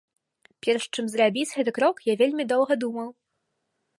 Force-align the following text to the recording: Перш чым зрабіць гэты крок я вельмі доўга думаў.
Перш 0.67 0.83
чым 0.93 1.05
зрабіць 1.15 1.51
гэты 1.57 1.71
крок 1.77 1.95
я 2.11 2.17
вельмі 2.21 2.43
доўга 2.53 2.73
думаў. 2.87 3.09